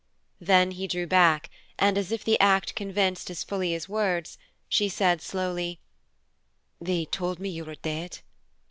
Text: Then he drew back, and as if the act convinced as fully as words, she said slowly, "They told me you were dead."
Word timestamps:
Then 0.39 0.71
he 0.71 0.87
drew 0.87 1.05
back, 1.05 1.51
and 1.77 1.95
as 1.95 2.11
if 2.11 2.23
the 2.23 2.39
act 2.39 2.73
convinced 2.73 3.29
as 3.29 3.43
fully 3.43 3.75
as 3.75 3.87
words, 3.87 4.39
she 4.67 4.89
said 4.89 5.21
slowly, 5.21 5.79
"They 6.81 7.05
told 7.05 7.37
me 7.39 7.49
you 7.49 7.65
were 7.65 7.75
dead." 7.75 8.21